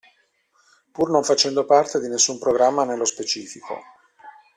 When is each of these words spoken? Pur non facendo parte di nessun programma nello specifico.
Pur 0.95 1.07
non 1.11 1.23
facendo 1.29 1.63
parte 1.67 1.99
di 1.99 2.07
nessun 2.07 2.39
programma 2.39 2.85
nello 2.85 3.05
specifico. 3.05 3.79